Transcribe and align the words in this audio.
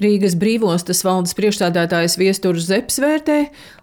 Rīgas 0.00 0.32
brīvostas 0.40 1.02
valdes 1.04 1.34
priekšstādātājs 1.36 2.14
Viesturs 2.16 2.64
Zeps 2.70 2.96
vērtē, 3.02 3.34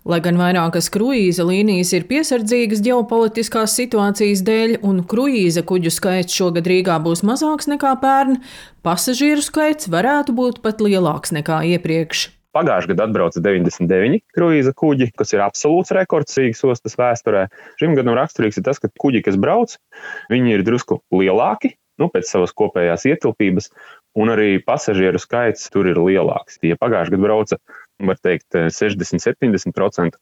lai 0.10 0.18
gan 0.26 0.40
vairākas 0.40 0.90
kruīza 0.90 1.46
līnijas 1.46 1.92
ir 1.94 2.08
piesardzīgas 2.10 2.82
ģeopolitiskās 2.88 3.76
situācijas 3.78 4.42
dēļ 4.48 4.74
un 4.82 5.04
kruīza 5.06 5.62
kuģu 5.70 5.94
skaits 5.94 6.34
šogad 6.40 6.66
Rīgā 6.72 6.98
būs 7.06 7.22
mazāks 7.28 7.70
nekā 7.70 7.94
pērn, 8.02 8.42
pasažieru 8.82 9.46
skaits 9.46 9.92
varētu 9.94 10.34
būt 10.34 10.64
pat 10.66 10.82
lielāks 10.82 11.36
nekā 11.38 11.62
iepriekš. 11.76 12.32
Pagājušajā 12.58 12.96
gadā 12.96 13.06
atbrauca 13.12 13.44
99 13.46 14.24
kruīza 14.34 14.74
kuģi, 14.74 15.12
kas 15.22 15.38
ir 15.38 15.46
absolūts 15.46 15.94
rekords 15.94 16.40
Rīgas 16.42 16.66
ostas 16.66 16.98
vēsturē. 16.98 17.46
Šim 17.78 17.94
gadam 17.94 18.18
raksturīgs 18.18 18.58
ir 18.58 18.66
tas, 18.66 18.82
ka 18.82 18.90
kuģi, 18.90 19.22
kas 19.28 19.38
brauc, 19.38 19.78
viņi 20.34 20.58
ir 20.58 20.66
drusku 20.66 21.04
lielāki, 21.14 21.78
nu, 22.02 22.10
pēc 22.14 22.30
savas 22.30 22.54
kopējās 22.58 23.06
ietilpības, 23.10 23.70
un 24.18 24.34
arī 24.34 24.58
pasažieru 24.66 25.22
skaits 25.22 25.70
tur 25.74 25.90
ir 25.90 26.00
lielāks. 26.02 26.58
Ja 26.66 26.78
pagājušajā 26.80 27.14
gadā 27.14 27.24
brauca, 27.28 27.60
var 27.98 28.20
teikt, 28.22 28.54
60-70% 28.54 30.18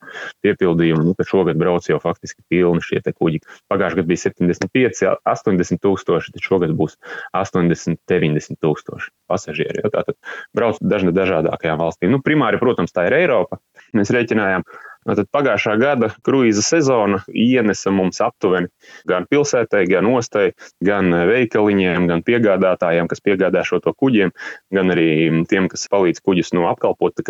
piepildījumu, 0.45 1.03
nu, 1.09 1.13
tad 1.17 1.27
šogad 1.27 1.59
brauc 1.59 1.87
jau 1.89 1.97
faktiski 2.03 2.43
pilni 2.51 2.83
šie 2.83 3.01
kuģi. 3.03 3.41
Pagājušajā 3.71 3.99
gadā 3.99 4.07
bija 4.11 4.23
75, 4.23 5.03
80 5.27 5.83
tūkstoši, 5.83 6.35
tad 6.35 6.47
šogad 6.47 6.75
būs 6.77 6.95
80, 7.35 7.99
90 8.11 8.61
tūkstoši 8.63 9.11
pasažieri. 9.31 9.83
Ja? 9.83 9.91
Tātad 9.97 10.19
brauc 10.55 10.79
dažna 10.81 11.15
dažādākajām 11.15 11.81
valstīm. 11.81 12.13
Nu, 12.15 12.21
primāri, 12.23 12.61
protams, 12.61 12.95
tā 12.95 13.09
ir 13.09 13.17
Eiropa. 13.19 13.59
Mēs 13.95 14.13
rēķinājām, 14.15 14.63
Tad 15.05 15.27
pagājušā 15.29 15.75
gada 15.77 16.09
kruīza 16.25 16.63
sezona 16.65 17.19
ienesa 17.29 17.91
mums 17.93 18.17
aptuveni 18.25 18.71
gan 19.05 19.27
pilsētai, 19.29 19.83
gan 19.91 20.07
ostai, 20.09 20.47
gan 20.81 21.13
veikaliņiem, 21.29 22.07
gan 22.09 22.23
piegādātājiem, 22.25 23.09
kas 23.11 23.21
piegādā 23.21 23.61
šo 23.67 23.83
to 23.85 23.93
kuģiem, 23.93 24.33
gan 24.73 24.93
arī 24.95 25.09
tiem, 25.51 25.69
kas 25.69 25.85
palīdz 25.93 26.23
kuģus 26.25 26.55
no 26.57 26.65
apkalpot, 26.71 27.21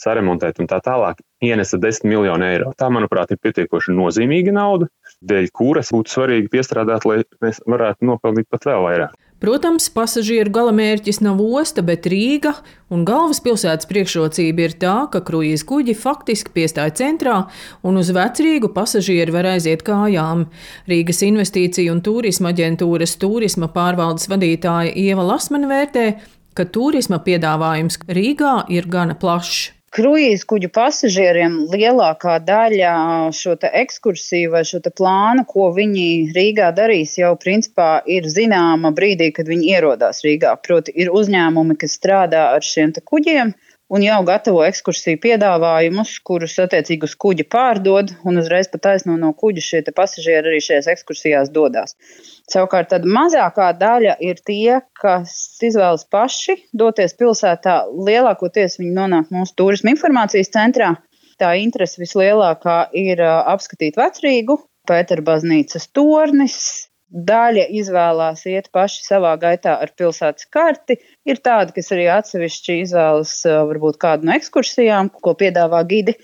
saremontēt 0.00 0.62
un 0.64 0.72
tā 0.72 0.80
tālāk. 0.84 1.20
Ienesa 1.44 1.78
10 1.78 2.08
miljonu 2.10 2.46
eiro. 2.48 2.72
Tā, 2.78 2.88
manuprāt, 2.90 3.30
ir 3.30 3.38
pietiekoši 3.42 3.94
nozīmīga 3.94 4.54
nauda, 4.56 4.88
dēļ 5.22 5.52
kuras 5.54 5.92
būtu 5.94 6.10
svarīgi 6.16 6.50
piestrādāt, 6.50 7.06
lai 7.06 7.22
mēs 7.44 7.62
varētu 7.66 8.08
nopelnīt 8.08 8.48
pat 8.50 8.66
vēl 8.66 8.86
vairāk. 8.88 9.16
Protams, 9.38 9.84
pasažieru 9.94 10.50
galamērķis 10.50 11.20
nav 11.22 11.38
osta, 11.38 11.84
bet 11.86 12.08
Rīga, 12.10 12.56
un 12.90 13.04
galvaspilsētas 13.06 13.86
priekšrocība 13.86 14.64
ir 14.66 14.74
tā, 14.82 14.96
ka 15.12 15.20
kruīza 15.22 15.62
kuģi 15.68 15.94
faktiski 15.94 16.50
piestāja 16.56 16.96
centrā, 16.98 17.36
un 17.86 18.02
uz 18.02 18.10
vecrīgu 18.10 18.72
pasažieri 18.74 19.36
var 19.36 19.52
aiziet 19.52 19.86
kājām. 19.86 20.48
Rīgas 20.90 21.22
investīciju 21.28 21.94
un 21.94 22.02
turisma 22.02 22.50
aģentūras 22.50 23.14
turisma 23.22 23.70
pārvaldes 23.70 24.26
vadītāja 24.26 24.96
Ieva 25.06 25.30
Lasmane 25.30 25.70
vērtē, 25.70 26.08
ka 26.58 26.66
turisma 26.66 27.22
piedāvājums 27.22 28.02
Rīgā 28.10 28.64
ir 28.74 28.90
gana 28.90 29.14
plašs. 29.14 29.77
Kruīzu 29.88 30.44
kuģu 30.50 30.68
pasažieriem 30.76 31.54
lielākā 31.72 32.34
daļa 32.44 32.90
šo 33.32 33.54
ekskursiju 33.80 34.50
vai 34.52 34.60
šo 34.68 34.82
plānu, 34.84 35.46
ko 35.48 35.70
viņi 35.72 36.08
Rīgā 36.36 36.68
darīs, 36.76 37.14
jau 37.16 37.30
principā 37.40 38.02
ir 38.04 38.28
zināma 38.28 38.92
brīdī, 38.92 39.30
kad 39.32 39.48
viņi 39.48 39.72
ierodās 39.72 40.20
Rīgā. 40.26 40.52
Proti, 40.66 40.92
ir 40.92 41.08
uzņēmumi, 41.08 41.78
kas 41.80 41.96
strādā 41.96 42.44
ar 42.58 42.68
šiem 42.68 42.92
kuģiem, 43.00 43.54
un 43.88 44.04
jau 44.04 44.18
gatavo 44.28 44.62
ekskursiju 44.66 45.20
piedāvājumus, 45.22 46.14
kurus 46.26 46.56
attiecīgi 46.62 47.08
uz 47.08 47.14
kuģa 47.24 47.46
pārdod, 47.52 48.12
un 48.28 48.40
uzreiz 48.42 48.68
pa 48.72 48.80
taisno 48.88 49.16
no 49.20 49.32
kuģa 49.36 49.64
šie 49.64 49.82
pasažieri 49.96 50.52
arī 50.52 50.60
šajās 50.64 50.90
ekskursijās 50.94 51.52
dodas. 51.54 51.96
Savukārt, 52.48 52.94
mazākā 53.04 53.68
daļa 53.80 54.16
ir 54.24 54.40
tie, 54.44 54.80
kas 55.00 55.34
izvēlas 55.64 56.06
paši 56.08 56.56
doties 56.72 57.16
pilsētā. 57.18 57.82
Lielākoties 58.08 58.78
viņi 58.80 58.94
nonāk 58.96 59.32
mūsu 59.34 59.56
turisma 59.56 59.92
informācijas 59.92 60.52
centrā. 60.54 60.94
Tā 61.38 61.52
interese 61.60 62.00
vislielākā 62.02 62.88
ir 62.98 63.22
apskatīt 63.22 64.00
vecrīgu, 64.00 64.58
Pēterbaznīcas 64.88 65.90
tornis, 65.92 66.87
Daļa 67.08 67.64
izvēlās 67.72 68.42
iet 68.50 68.68
paši 68.74 69.00
savā 69.06 69.32
gaitā 69.40 69.78
ar 69.80 69.92
pilsētas 69.96 70.48
karti. 70.52 70.98
Ir 71.24 71.40
tādi, 71.40 71.72
kas 71.78 71.88
arī 71.96 72.04
atsevišķi 72.12 72.76
izvēlas 72.82 73.32
varbūt 73.48 73.96
kādu 74.02 74.28
no 74.28 74.36
ekskursijām, 74.36 75.08
ko 75.24 75.32
piedāvā 75.38 75.80
gidi. 75.88 76.18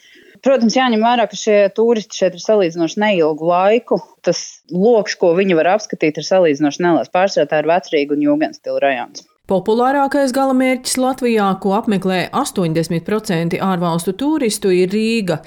Protams, 0.45 0.77
jāņem 0.77 1.01
vērā, 1.01 1.25
ka 1.31 1.39
šie 1.41 1.59
turisti 1.73 2.19
šeit 2.21 2.35
ir 2.37 2.43
salīdzinoši 2.45 3.01
neilgu 3.01 3.47
laiku. 3.49 4.03
Tas 4.27 4.43
lokus, 4.69 5.17
ko 5.17 5.33
viņi 5.39 5.57
var 5.57 5.73
apskatīt, 5.79 6.21
ir 6.21 6.27
salīdzinoši 6.27 6.85
neliels. 6.85 7.13
Pārsvarā 7.15 7.49
tā 7.49 7.63
ir 7.63 7.71
vecrīga 7.71 8.13
un 8.13 8.27
jūgenstila 8.27 8.83
rajons. 8.85 9.25
Populārākais 9.49 10.33
galamērķis 10.33 10.95
Latvijā, 11.01 11.51
ko 11.61 11.75
apmeklē 11.77 12.31
80% 12.33 13.59
ārvalstu 13.61 14.15
turistu, 14.17 14.71
ir 14.73 14.93
Rīga, 14.93 15.43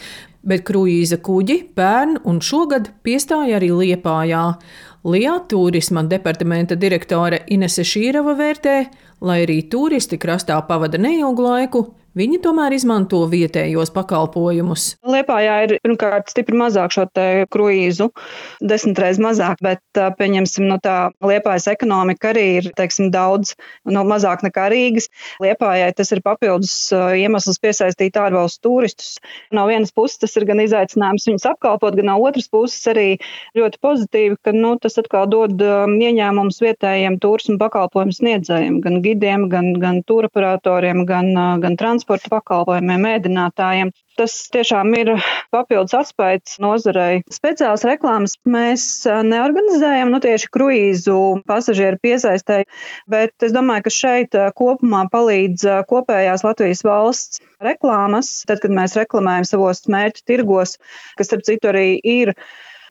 bet 0.46 0.62
kruīza 0.68 1.18
kuģi 1.22 1.64
pērn 1.78 2.20
un 2.30 2.38
šogad 2.46 2.92
piestāja 3.06 3.58
arī 3.58 3.72
Liepājā. 3.74 4.44
Lijā 5.08 5.38
turisma 5.48 6.02
departamenta 6.04 6.76
direktore 6.76 7.46
Inese 7.56 7.86
Šīrava 7.88 8.34
vērtē, 8.36 8.74
lai 9.24 9.38
arī 9.46 9.62
turisti 9.72 10.18
krastā 10.20 10.58
pavada 10.68 11.00
neilgu 11.00 11.46
laiku, 11.46 11.84
Viņi 12.18 12.40
tomēr 12.42 12.74
izmanto 12.74 13.20
vietējos 13.30 13.92
pakalpojumus. 13.94 14.96
Liepājā 15.06 15.58
ir 15.68 15.74
pirmkārt 15.84 16.32
stipri 16.32 16.58
mazāk 16.58 16.96
šo 16.96 17.04
kruīzu, 17.54 18.08
desmitreiz 18.66 19.20
mazāk, 19.22 19.60
bet 19.62 20.00
pieņemsim, 20.18 20.66
no 20.66 20.80
tā 20.82 21.12
Liepājas 21.22 21.68
ekonomika 21.70 22.32
arī 22.32 22.46
ir 22.62 22.70
teiksim, 22.78 23.12
daudz 23.14 23.54
no 23.86 24.02
mazāk 24.08 24.42
nekā 24.48 24.66
Rīgas. 24.74 25.12
Liepājai 25.44 25.92
tas 25.98 26.14
ir 26.16 26.24
papildus 26.26 26.74
iemesls 26.94 27.62
piesaistīt 27.62 28.18
ārvalstu 28.18 28.66
turistus. 28.66 29.20
No 29.54 29.68
vienas 29.70 29.94
puses 29.94 30.18
tas 30.24 30.34
ir 30.40 30.48
gan 30.50 30.64
izaicinājums 30.64 31.30
viņus 31.30 31.46
apkalpot, 31.52 32.00
gan 32.00 32.10
no 32.10 32.18
otras 32.26 32.50
puses 32.50 32.82
arī 32.90 33.20
ļoti 33.58 33.82
pozitīvi, 33.84 34.40
ka 34.42 34.56
nu, 34.58 34.74
tas 34.82 34.98
atkal 34.98 35.30
dod 35.30 35.62
ieņēmumus 35.62 36.64
vietējiem 36.66 37.22
turismu 37.22 37.60
pakalpojumu 37.62 38.18
sniedzējiem, 38.18 38.82
gan 38.82 39.00
gidiem, 39.06 39.48
gan, 39.54 39.74
gan 39.84 40.02
turoperatoriem, 40.10 41.06
gan, 41.06 41.34
gan 41.62 41.78
transportiem 41.78 42.07
transporta 42.08 42.30
pakalpojumiem, 42.32 43.06
ēdinātājiem. 43.18 43.92
Tas 44.18 44.34
tiešām 44.50 44.94
ir 44.98 45.12
papildus 45.54 45.94
atspējas 45.94 46.58
nozarei. 46.64 47.22
Speciālas 47.30 47.84
reklāmas 47.86 48.38
mēs 48.48 49.06
neorganizējam, 49.06 50.10
nu 50.10 50.20
tieši 50.24 50.50
kruīzu 50.50 51.44
pasažieru 51.48 52.00
piesaistē, 52.02 52.64
bet 53.08 53.36
es 53.44 53.54
domāju, 53.54 53.86
ka 53.86 53.94
šeit 53.94 54.38
kopumā 54.58 55.06
palīdz 55.12 55.68
kopējās 55.90 56.46
Latvijas 56.48 56.84
valsts 56.88 57.44
reklāmas, 57.62 58.46
tad, 58.48 58.64
kad 58.64 58.74
mēs 58.74 58.98
reklamējam 58.98 59.46
savos 59.46 59.86
mērķu 59.92 60.26
tirgos, 60.26 60.78
kas, 61.18 61.30
starp 61.30 61.46
citu, 61.46 61.70
arī 61.70 62.00
ir 62.02 62.34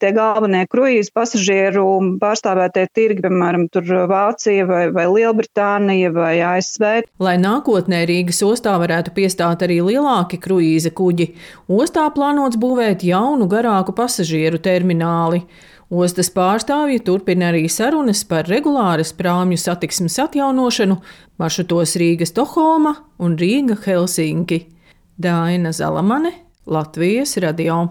tie 0.01 0.12
galvenie 0.17 0.65
kruīzu 0.71 1.12
pasažieru 1.17 1.84
pārstāvētie 2.23 2.87
tirgi, 2.95 3.25
piemēram, 3.27 3.69
Vācija 4.11 4.67
vai, 4.69 4.83
vai 4.95 5.07
Lielbritānija 5.11 6.11
vai 6.15 6.34
ASV. 6.45 7.07
Lai 7.23 7.37
nākotnē 7.41 8.05
Rīgas 8.09 8.43
ostā 8.47 8.77
varētu 8.83 9.15
piestāt 9.17 9.65
arī 9.67 9.81
lielāki 9.85 10.41
kruīza 10.43 10.93
kuģi, 10.97 11.31
ostā 11.69 12.06
plānots 12.15 12.61
būvēt 12.61 13.06
jaunu, 13.06 13.49
garāku 13.51 13.95
pasažieru 13.97 14.61
termināli. 14.62 15.45
Ostas 15.87 16.33
pārstāvji 16.35 16.99
turpina 17.06 17.53
arī 17.53 17.69
sarunas 17.71 18.25
par 18.27 18.49
regulāras 18.51 19.12
prāmju 19.15 19.59
satiksmes 19.62 20.19
atjaunošanu 20.25 20.97
maršrutos 21.39 21.95
Rīga-Stokholma 22.03 22.97
un 23.23 23.37
Rīga-Helsinki. 23.39 24.65
Daina 25.17 25.71
Zalamane, 25.73 26.33
Latvijas 26.67 27.37
radio. 27.39 27.87